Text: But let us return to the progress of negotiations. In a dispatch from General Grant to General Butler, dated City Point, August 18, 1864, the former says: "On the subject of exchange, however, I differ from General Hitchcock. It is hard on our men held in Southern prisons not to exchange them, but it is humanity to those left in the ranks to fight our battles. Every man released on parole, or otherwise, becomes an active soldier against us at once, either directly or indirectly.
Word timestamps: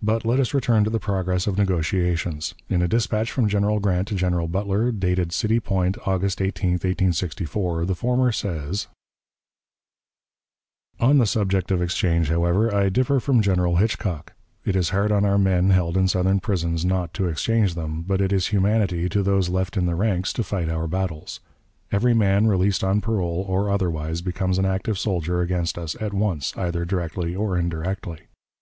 But 0.00 0.24
let 0.24 0.40
us 0.40 0.54
return 0.54 0.82
to 0.84 0.88
the 0.88 0.98
progress 0.98 1.46
of 1.46 1.58
negotiations. 1.58 2.54
In 2.70 2.80
a 2.80 2.88
dispatch 2.88 3.30
from 3.30 3.50
General 3.50 3.78
Grant 3.78 4.08
to 4.08 4.14
General 4.14 4.48
Butler, 4.48 4.92
dated 4.92 5.30
City 5.30 5.60
Point, 5.60 5.98
August 6.06 6.40
18, 6.40 6.70
1864, 6.80 7.84
the 7.84 7.94
former 7.94 8.32
says: 8.32 8.86
"On 10.98 11.18
the 11.18 11.26
subject 11.26 11.70
of 11.70 11.82
exchange, 11.82 12.30
however, 12.30 12.74
I 12.74 12.88
differ 12.88 13.20
from 13.20 13.42
General 13.42 13.76
Hitchcock. 13.76 14.32
It 14.64 14.74
is 14.74 14.88
hard 14.88 15.12
on 15.12 15.26
our 15.26 15.36
men 15.36 15.68
held 15.68 15.98
in 15.98 16.08
Southern 16.08 16.40
prisons 16.40 16.82
not 16.82 17.12
to 17.12 17.28
exchange 17.28 17.74
them, 17.74 18.04
but 18.08 18.22
it 18.22 18.32
is 18.32 18.46
humanity 18.46 19.10
to 19.10 19.22
those 19.22 19.50
left 19.50 19.76
in 19.76 19.84
the 19.84 19.94
ranks 19.94 20.32
to 20.32 20.42
fight 20.42 20.70
our 20.70 20.86
battles. 20.88 21.40
Every 21.92 22.14
man 22.14 22.46
released 22.46 22.82
on 22.82 23.02
parole, 23.02 23.44
or 23.46 23.68
otherwise, 23.68 24.22
becomes 24.22 24.56
an 24.56 24.64
active 24.64 24.98
soldier 24.98 25.42
against 25.42 25.76
us 25.76 25.94
at 26.00 26.14
once, 26.14 26.56
either 26.56 26.86
directly 26.86 27.36
or 27.36 27.58
indirectly. 27.58 28.20